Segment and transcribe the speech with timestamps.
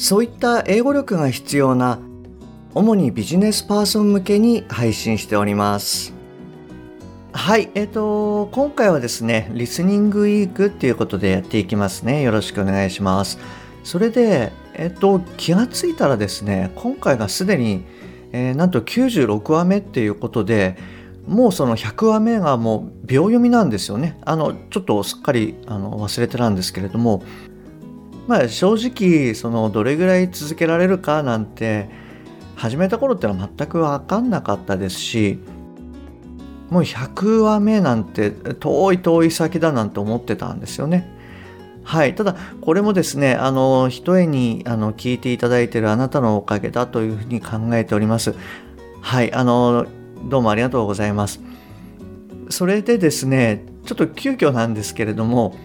[0.00, 1.98] そういった英語力が必要な
[2.74, 6.14] 主にビジネスパーソン向けに配信しております。
[7.32, 12.22] はいえっ、ー、と今回はですねリスニングウィークっていうことでやっていきますね。
[12.22, 13.38] よろしくお願いします。
[13.84, 17.84] それでえっ、ー、と気がついたらですね今回がすでに、
[18.32, 20.78] えー、なんと96話目っていうことで
[21.28, 24.18] もうその100話目がもう秒読みなんですよね。
[24.24, 27.22] あのちょっとすっかりあの忘れてたんですけれども
[28.30, 31.88] まあ正直そのどれぐらい続けられるかなんて
[32.54, 35.40] 始めた頃ってのは全く分かんなかったですし
[36.68, 41.18] もう100話目なんて遠い遠い先だなんて思ってたんですよね。
[41.82, 48.36] はい、ただこれもですねあの一重にあの聞いていただいているあなたのおかげだというふうに考えております。
[49.00, 49.86] はいあの
[50.22, 51.40] どうもありがとうございます。
[52.48, 55.56] それでですね、ちょっと急遽なんですけれども、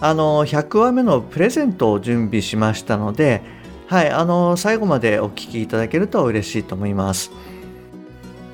[0.00, 3.42] あの、100話目のプレゼントを準備しましたので、
[3.86, 7.32] はい、あの、最後までお聞きいただけると嬉しいと思います。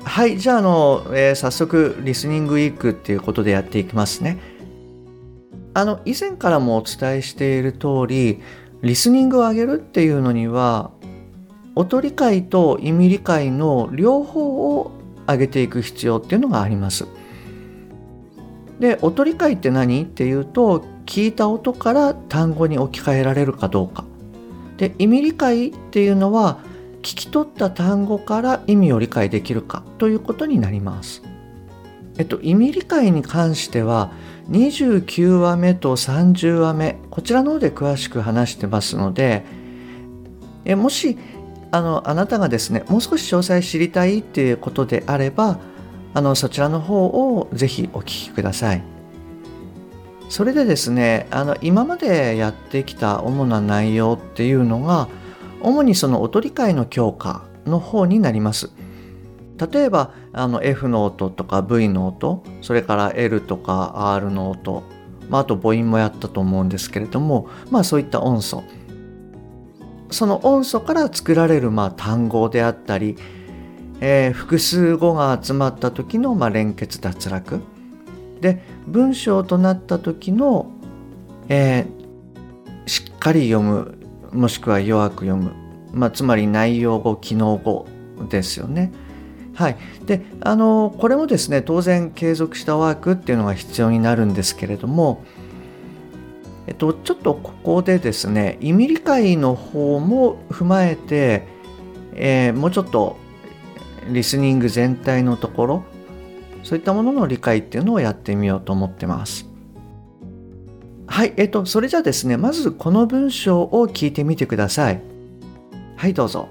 [0.03, 4.39] はい、じゃあ、あの、えー、早速、リスニングウィークっていうことでやっていきますね。
[5.73, 8.41] あの、以前からもお伝えしている通り、
[8.81, 10.91] リスニングを上げるっていうのには、
[11.75, 14.91] 音理解と意味理解の両方を
[15.27, 17.05] 上げていく必要っていうのがあります。
[18.79, 24.05] で音理解って何っていうと聞いた音から単語に置き換えられるかどうか。
[24.77, 26.59] で意味理解っていうのは
[26.97, 31.21] 聞き取った単語から意味を理解できるかということになります。
[32.17, 34.11] えっと、意味理解に関しては
[34.49, 39.43] 29話目と30話目こちらの方で詳しく話してますので
[40.63, 41.17] えもし
[41.71, 45.59] あのあなたがですねもう少し詳細知りたいっていうことであれば
[46.13, 48.94] あのそちらの方をぜひお聞きください
[50.29, 55.07] それでですねあの今までやってきた主な内容っていうのが
[55.61, 58.71] 主にその音理解の強化の方になります。
[59.57, 64.83] 例えばあの F の音とか V の音それから L とか R の音、
[65.29, 68.63] まあ、あと母音もやったと思うんですけれどもまあそういった音素。
[70.11, 73.17] その音素から作られるまあ単語であったり、
[74.01, 77.61] えー、複数語が集まった時のまあ連結脱落。
[78.45, 80.69] で文章となった時の、
[81.49, 83.97] えー、しっかり読む
[84.31, 85.51] もしくは弱く読む、
[85.91, 87.87] まあ、つまり内容語機能語
[88.29, 88.91] ですよね。
[89.55, 95.23] はい、であのこれもですね当然継続したワークっていうのが必要になるんですけれども
[96.67, 101.47] えっと、ちょっとここでですね意味理解の方も踏まえて、
[102.15, 103.17] えー、もうちょっと
[104.09, 105.83] リスニング全体のところ
[106.65, 109.45] そういったものの理解っていうのをやってみようと思ってます。
[111.05, 115.01] はい、えっと、それじゃあですね、まずこの文章を聞いてみてください。
[115.95, 116.49] はい、どうぞ。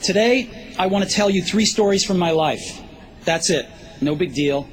[0.00, 2.60] Today, I want to tell you three stories from my life.
[3.24, 3.66] That's it.
[4.00, 4.66] No big deal.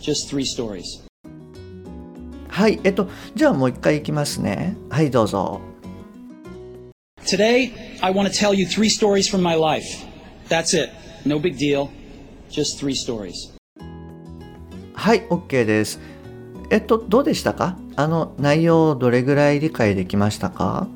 [0.00, 0.82] Just three stories.
[2.48, 4.74] はい、えっと、じゃあもう一回いきますね。
[4.88, 5.60] はい、どうぞ。
[7.26, 9.84] Today, I want to tell you three stories from my life.
[10.48, 10.90] That's it.
[11.26, 11.90] No big deal.
[12.50, 13.52] Just three stories.
[14.94, 16.00] はい、OK です。
[16.70, 17.76] えっと、どうでしたか？
[17.96, 20.88] あの内容どれぐらい理解できましたか？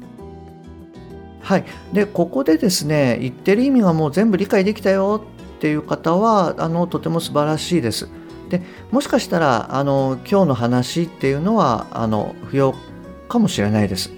[1.40, 1.64] はい。
[1.92, 5.24] で、ここでですね、言ってる意味がもう全部理解できたよ
[5.56, 8.08] っていう方は、あの、とても素晴らしいです。
[8.50, 8.60] で
[8.90, 12.74] もしかしたらあの今日の話っていうのはあの不要
[13.26, 14.10] かもしれないです。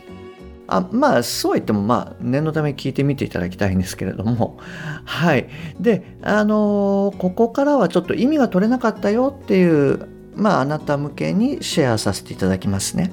[0.69, 4.59] あまあそうは言ってもまあ念のため聞いてみていただきたいんですけれども
[5.05, 5.49] はい
[5.81, 13.13] であのここからはちょっと意味が取れなかったよっていうまああなた向けにシェアさせていただきますね。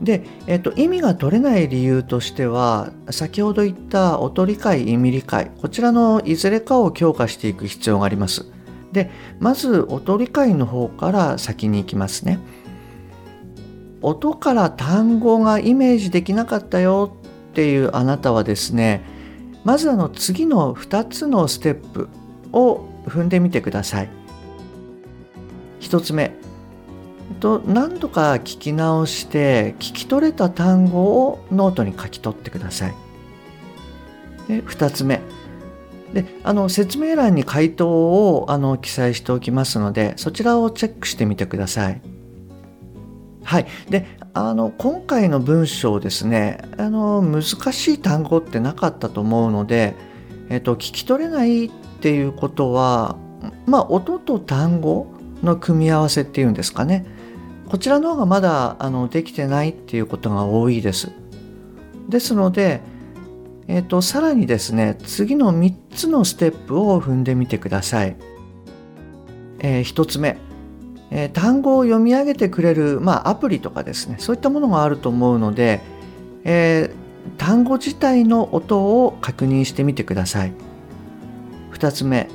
[0.00, 8.46] で、えっと、意味が取れない理由としては先ほど言った音理解意味理解こちらのいずれかを強化していく必要があります。
[8.92, 12.38] でまず音理解の方から先に行きますね
[14.02, 17.16] 音から単語がイメージできなかったよ
[17.50, 19.02] っていうあなたはですね
[19.64, 22.08] まずあの次の2つのステップ
[22.52, 24.10] を踏んでみてください
[25.80, 26.32] 1つ目
[27.30, 32.94] えっと何度か聞き直して聞き取れた単語をノートに書き取ってください。
[34.48, 35.20] で2つ目
[36.12, 42.17] であの説明欄に回答をあの記載しておきますのでそちらをチェックしてみてください。
[43.48, 44.04] はい、で
[44.34, 47.42] あの今回の文章ですねあの難
[47.72, 49.94] しい単語ってなかったと思うので、
[50.50, 51.70] えっと、聞き取れないっ
[52.02, 53.16] ていうことは
[53.64, 55.06] まあ音と単語
[55.42, 57.06] の組み合わせっていうんですかね
[57.70, 61.10] こちらの方がまだあのできてないっていうことが多いです。
[62.06, 62.82] ですので、
[63.66, 68.16] えっと、さらにですね次の3つのステップを踏んでみてください。
[69.60, 70.36] えー、1つ目
[71.10, 75.80] えー、単語を読み上げてくれる、まあ、アプリとかですねそういったものがあると思うので、
[76.44, 80.52] えー、単語自体の音を確認してみてください。
[81.72, 82.28] 2つ目。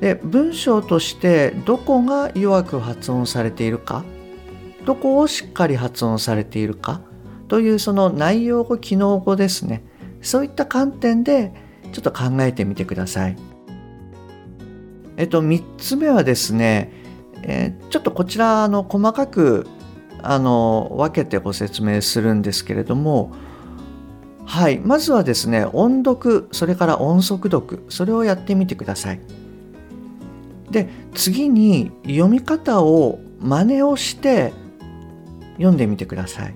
[0.00, 4.04] で文章としてどこが弱く発音されているか
[4.84, 7.02] どこをしっかり発音されているか
[7.46, 9.84] というその内容語機能語ですね。
[10.20, 11.52] そういった観点で
[11.92, 13.36] ちょっと考えてみてください。
[15.16, 16.90] えっと3つ目はですね
[17.42, 19.66] えー、ちょっとこちらの細かく
[20.22, 23.32] あの分けてご説明するんですけれども
[24.44, 29.20] はいまずはですね音読それから音速読それをやってみてください。
[30.70, 34.52] で次に読み方を真似をして
[35.56, 36.54] 読んでみてください。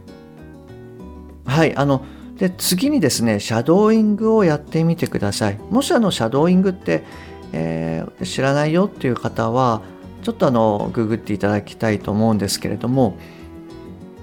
[1.44, 2.04] はいあの
[2.38, 5.58] で次にですねシャドーイングをやってみてください。
[5.70, 7.04] もしあのシャドーイングって、
[7.52, 9.82] えー、知らないよっていう方は
[10.26, 13.16] ちょっとあのググっていただきたいと思うんですけれども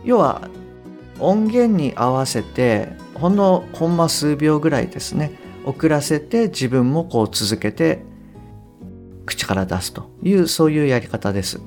[0.04, 0.50] 要は
[1.18, 5.32] 音源に合わせてほんのコンマ数秒ぐらいですね
[5.64, 8.04] 遅らせて自分もこう続けて
[9.26, 11.62] 口から出すというそういうやり方です。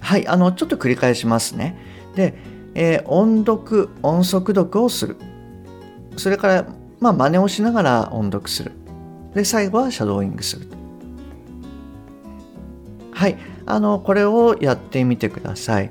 [0.00, 1.78] はい、あのちょっと繰り返しますね。
[2.14, 2.34] で、
[2.74, 5.16] えー、音読、音速読をする。
[6.18, 6.66] それから、
[7.00, 8.72] まあ、真似をしながら音読する。
[9.34, 10.73] で、最後はシャドーイングする。
[13.14, 13.38] はい。
[13.66, 15.90] あのこれをやってみてください。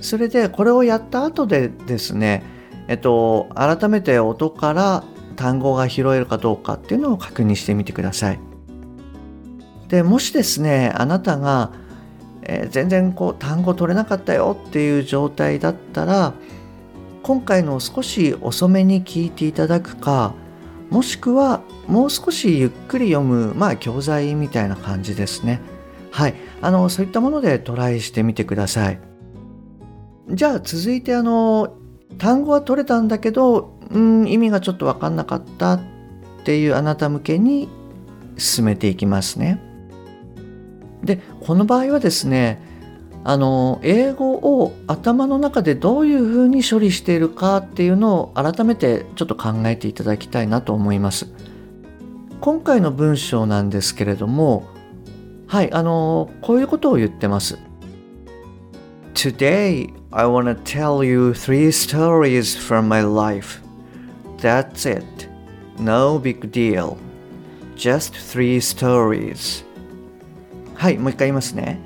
[0.00, 2.42] それでこれをやった後でですね
[2.86, 5.04] えっと改めて音から
[5.36, 8.38] 単語が拾えるかどうかっていうのを確認してみてください。
[9.88, 11.72] でもしですねあなたが、
[12.42, 16.34] えー、全然こう単語取れなかったよっていう状態だったら
[17.22, 20.34] 今回の少し遅めに聞いていただくか
[20.90, 25.60] もしくはもう少しゆっくり読むまあ教材みたいな感じですね。
[26.16, 28.98] はい、あのそういったものでトライしてみてください。
[30.30, 31.76] じゃあ続いてあの
[32.16, 35.80] 単語は取れたんだけど、うん、意味がちょっと分かんなかったっ
[36.44, 37.68] ていうあなた向けに
[38.38, 39.60] 進めていきますね。
[41.04, 42.62] でこの場合はですね
[43.22, 51.30] あの英語を頭の中でどういうふうに処理しているかっていうのを改めてちょっと考えていただきたいなと思います。
[52.40, 54.74] 今回の文章なんですけれども
[55.47, 57.57] はい、あのこういうことを言ってます。
[59.13, 63.61] Today, I want to tell you three stories from my life.
[64.37, 65.27] That's it.
[65.77, 66.97] No big deal.
[67.75, 69.65] Just three stories.
[70.75, 71.79] はい、もう一回言いますね。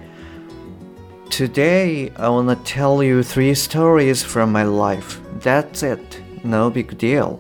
[1.30, 5.20] Today, I want to tell you three stories from my life.
[5.40, 6.22] That's it.
[6.46, 7.40] No big deal.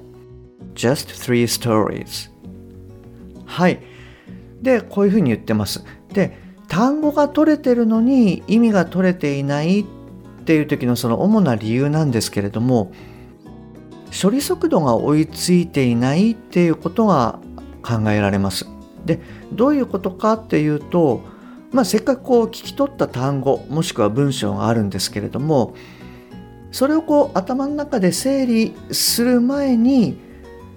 [0.74, 2.30] Just three stories.
[3.46, 3.80] はい。
[4.62, 5.84] で、こういうふうに言ってます。
[6.13, 6.37] で
[6.69, 9.85] 単語が取れてるのに意味が取れていないっ
[10.45, 12.93] ていう時のその主な理由なんですけれども
[14.11, 17.39] 処理速度が追いついていないっていうことが
[17.83, 18.67] 考えられます。
[19.05, 19.21] で
[19.53, 21.23] どういうことかっていうと、
[21.73, 25.75] まあ、せっかくこう聞き取った単語もしくは文章があるんですけれども
[26.71, 30.19] それをこう頭の中で整理する前に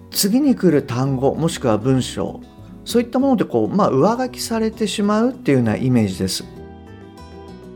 [0.10, 2.40] 次に来る単語もしくは文章
[2.86, 6.44] そういったものでこう、まあ、上書きされてしまうっていうようなイメージです。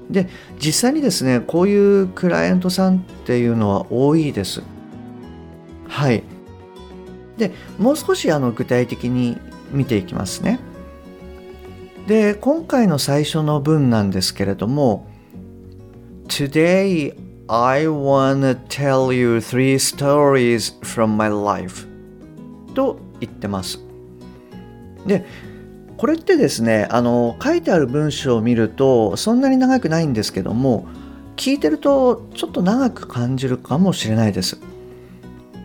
[0.09, 4.61] で実際にですねこういうクライアントさんっていうのは多いです。
[5.87, 6.23] はい。
[7.37, 9.37] でもう少しあの具体的に
[9.71, 10.59] 見ていきますね。
[12.07, 15.07] で今回の最初の文なんですけれども
[16.27, 17.13] Today
[17.49, 21.85] I wanna tell you three stories from my life
[22.73, 23.87] と言ってます。
[25.07, 25.25] で
[25.97, 30.87] これってですねあの書いてある文章を見るとそんなに長くないんですけども
[31.35, 34.59] 聞いてるとちょっと長く感じるかもしれないです。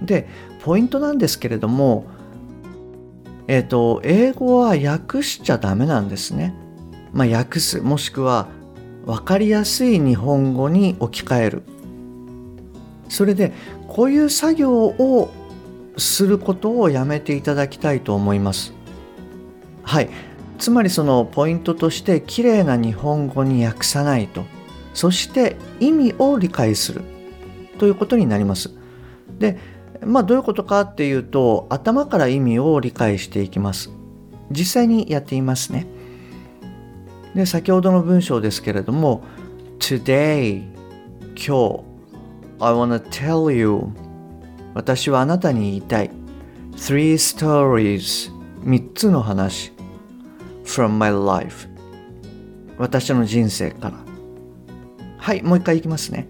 [0.02, 0.28] で
[0.62, 2.06] ポイントなんですけれども
[3.48, 6.54] え、ー、と英語は訳しちゃダメなんですね。
[7.12, 8.48] まあ、訳すもしくは
[9.04, 11.62] 分かりやすい日本語に置き換える
[13.08, 13.52] それで
[13.88, 15.30] こういう作業を
[15.98, 18.72] することをやめていただきたいと思います
[19.82, 20.10] はい。
[20.58, 24.44] つまりそのポイントとして綺麗な日本語に訳さないと。
[24.94, 27.02] そして意味を理解する。
[27.78, 28.70] ということになります。
[29.38, 29.58] で
[30.04, 33.90] まあどういうことかっていうと頭から意味を理解していきます。
[34.50, 35.86] 実際にやっていますね。
[37.34, 39.24] で先ほどの文章ですけれども
[39.78, 40.62] Today
[41.34, 41.82] 今日
[42.60, 43.86] I wanna tell you
[44.74, 46.10] 私はあなたに言いたい。
[46.72, 48.30] Three stories
[48.62, 49.71] 三つの話。
[50.64, 51.68] From my life.
[52.78, 53.98] 私の人生から。
[55.18, 56.26] はいもう一回いきますね。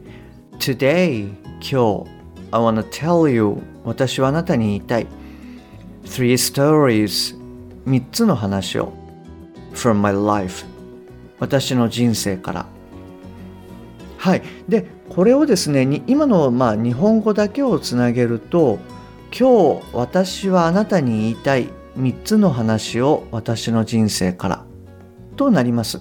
[0.59, 1.29] Today
[1.61, 2.11] 今日。
[2.51, 5.07] I wanna tell you 私はあなたに言いたい。
[6.05, 7.39] Three stories
[7.87, 8.93] 三つの話を。
[9.73, 10.67] From my life
[11.39, 12.67] 私の人生から。
[14.19, 14.43] はい。
[14.69, 18.79] でこれをですね今のまあ日本語だけをつなげると
[19.37, 24.65] 今日私はあなたに言いたい3つの話を私の人生から
[25.37, 26.01] となります。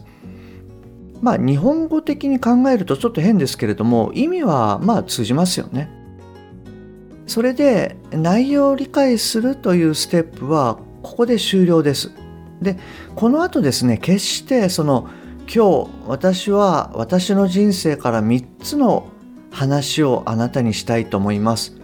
[1.21, 5.89] まあ日本語的に考えるとちょっと変ですけれども意味はまあ通じますよね。
[7.27, 12.11] それで内容を理解するというステップはここで終了です。
[12.61, 12.77] で
[13.15, 15.09] この後ですね決してその
[15.53, 19.09] 今日私は私の人生から3つの
[19.51, 21.75] 話をあなたにしたいと思います。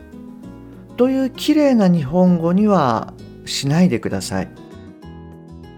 [0.96, 3.14] という綺麗な日本語には
[3.48, 4.50] しないでください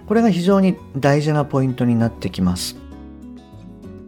[0.07, 2.77] これが非常に大事なポイントになってきます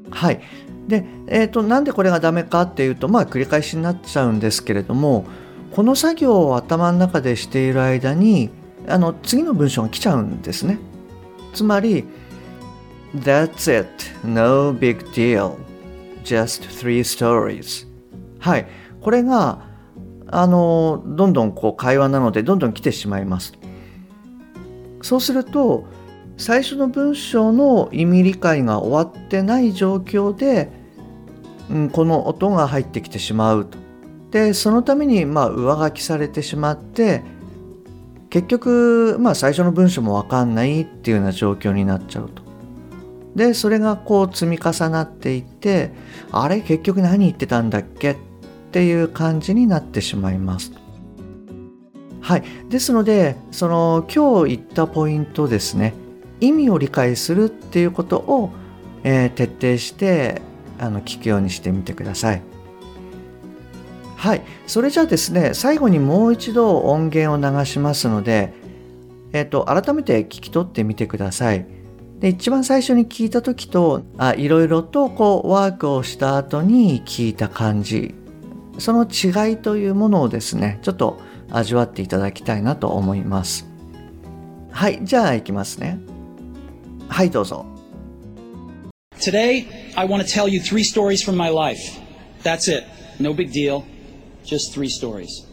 [0.10, 0.42] はい
[0.88, 5.26] で、えーと、なんでこれがダメかっていうとまあ繰り返しになっちゃうんですけれども
[5.72, 8.50] この作業を頭の中でしている間に
[8.88, 10.80] あの次の文章が来ちゃうんですね
[11.54, 12.06] つまり
[13.14, 13.90] That's it.
[14.24, 15.58] No big deal.
[16.24, 17.86] Just three stories.
[18.40, 18.68] はい。
[19.02, 19.71] これが、
[20.32, 23.54] あの、どんどんこう会話なので、どんどん来てしまいます。
[25.02, 25.86] そうすると、
[26.38, 30.72] 最初の文章の意味理解が終わってない状況で、
[31.70, 33.78] うん、この音が入ってきてしまうと。
[34.32, 37.22] で、そのために、まあ、上書きされてしまって、
[38.30, 42.42] 結局、まあ、最初の文章もわかんないっていうような状況になっちゃうと。
[43.36, 45.94] でそれがこう積み重なっていって
[46.34, 46.60] あれ？
[46.60, 48.18] 結局何言ってたんだっけ？
[48.72, 50.72] ていう感じになってしまいます。
[52.22, 55.94] はい、ですのでその今日言ったポイントですね
[56.40, 58.52] 意味を理解するっていうことを、
[59.04, 60.42] えー、徹底して
[60.80, 62.42] あの聞くようにしてみてください。
[64.16, 68.54] はい、それじゃあですね最後にもう一度音源を流しますので、
[69.34, 71.66] えーと改めて聞き取ってみてください。
[72.20, 78.14] で一番最初に聞いた時とあいろいろとこうワークをした後に聞いた感じ
[78.82, 81.22] その違いというものをですねちょっと
[81.52, 83.68] 味わっていただきたいなと思います。
[84.72, 86.00] はいじゃあいきますね。
[87.08, 87.68] はいどうぞ。
[89.20, 91.80] Today I want to tell you three stories from my life.
[92.42, 92.88] That's it.
[93.20, 93.84] No big deal.
[94.44, 95.46] Just three stories.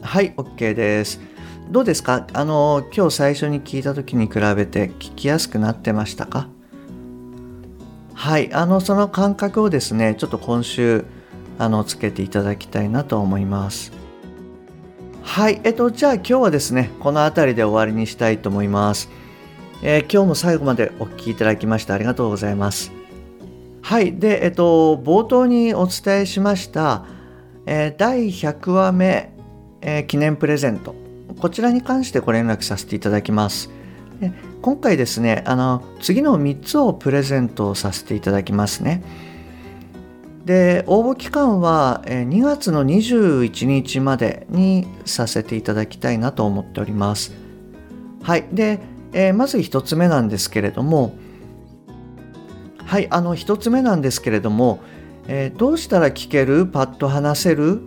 [0.00, 1.20] はい OK です。
[1.70, 2.26] どうですか？
[2.32, 6.48] あの今日最初に聞いた時に比べて聞きやすくなってましたか？
[8.14, 11.04] はいあのその感覚をですねちょっと今週
[11.58, 13.92] あのつけていただきたいなと思います
[15.22, 19.08] はいえっとじゃあ今日はですねこの辺りで終わりにしたいと思います、
[19.82, 22.92] えー、今日も最後までお聴きいただきましてありがとうございます
[23.82, 27.06] はいでえっと冒頭にお伝えしました、
[27.66, 29.32] えー、第100話目、
[29.80, 31.06] えー、記念プレゼント
[31.38, 33.70] こちらに関してご連絡させていただきます。
[34.20, 34.32] で
[34.62, 39.02] 今回ですね、あの次の3つをプレゼントさせていただきますね。
[40.46, 47.34] で、応募期間は2月の21日までにさせていただきたいなと思っております。
[48.22, 48.46] はい。
[48.52, 48.78] で、
[49.12, 51.16] えー、まず1つ目なんですけれども、
[52.84, 54.78] はい、あの1つ目なんですけれども、
[55.26, 56.68] えー、どうしたら聞ける？
[56.68, 57.80] パッと話せる？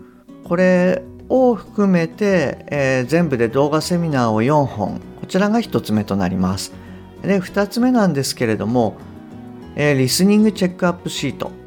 [0.44, 5.00] これを含めて、えー、全部で動画セミナーを4本。
[5.22, 6.74] こちらが1つ目となります。
[7.22, 8.98] で2つ目なんですけれども、
[9.78, 11.58] え、リスニングチェックアップシート。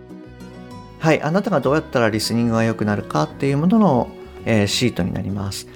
[1.03, 4.09] はいあなたがどうやったらリスニングが良くなるかっていうものの、
[4.45, 5.67] えー、シートになります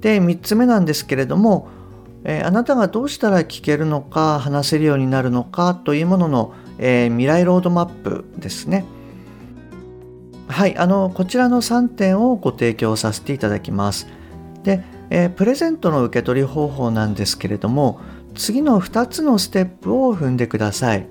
[0.00, 1.68] で3つ目なんですけれども、
[2.24, 8.84] えー、あなたがどうしたら聞けるのか話せるようになるのかというものの、えー、未来ロードマップですね
[10.48, 14.06] はい、あのこちらの3点をご提供させていただきます。
[14.64, 18.00] で、えー、プレゼントの受け取り方法なんですけれども、
[18.34, 21.06] 次の2つのステップを踏んでください。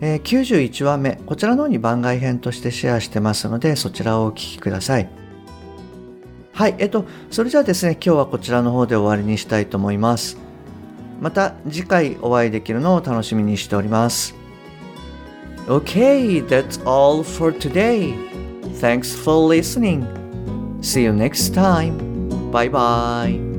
[0.00, 5.08] えー、91話目、こちらの方に番外編としてシェアしてますので、そちらをお聞きください。
[6.52, 10.38] はい、えっと、それじゃあですね、今日はこちらの方で終わりにしたいと思います。
[11.20, 14.34] また次回お会いできるのを楽しみにしております。
[15.66, 18.14] Okay, that's all for today.
[18.80, 20.06] Thanks for listening.
[20.80, 21.98] See you next time.
[22.50, 23.49] Bye bye.